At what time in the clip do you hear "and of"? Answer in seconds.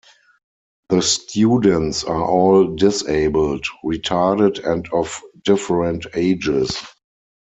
4.67-5.21